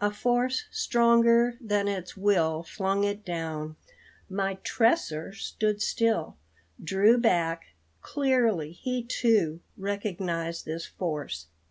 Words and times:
A 0.00 0.10
force 0.10 0.64
stronger 0.70 1.58
than 1.60 1.88
its 1.88 2.16
will 2.16 2.62
flung 2.62 3.04
it 3.04 3.22
down. 3.22 3.76
My 4.30 4.54
Tresor 4.64 5.34
stood 5.34 5.82
still, 5.82 6.38
drew 6.82 7.18
back.... 7.18 7.64
Clearly 8.00 8.72
he, 8.72 9.02
too, 9.02 9.60
recognized 9.76 10.64
this 10.64 10.86
force. 10.86 11.48